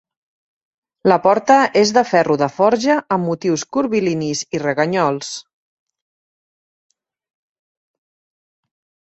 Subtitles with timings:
[1.11, 5.31] La porta és de ferro de forja, amb motius curvilinis i reganyols.